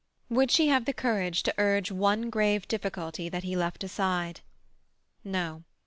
[0.29, 4.41] Would she have the courage to urge one grave difficulty that he left aside?
[5.23, 5.63] No.